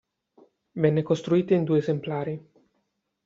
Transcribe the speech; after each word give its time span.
Venne 0.71 1.03
costruita 1.03 1.53
in 1.53 1.63
due 1.63 1.77
esemplari. 1.77 2.49